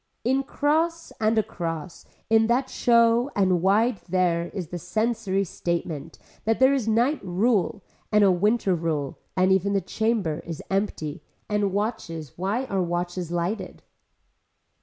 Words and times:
In 0.23 0.41
cross 0.41 1.11
and 1.21 1.37
across, 1.37 2.07
in 2.27 2.47
that 2.47 2.71
show 2.71 3.29
and 3.35 3.61
wide 3.61 3.97
there 4.09 4.47
is 4.47 4.69
the 4.69 4.79
sensory 4.79 5.43
statement 5.43 6.17
that 6.43 6.59
there 6.59 6.73
is 6.73 6.87
night 6.87 7.19
rule 7.23 7.83
and 8.11 8.23
a 8.23 8.31
winter 8.31 8.73
rule 8.73 9.19
and 9.37 9.51
even 9.51 9.73
the 9.73 9.79
chamber 9.79 10.41
is 10.43 10.63
empty 10.71 11.21
and 11.47 11.71
watches 11.71 12.35
why 12.35 12.65
are 12.65 12.81
watches 12.81 13.29
lighted. 13.31 13.83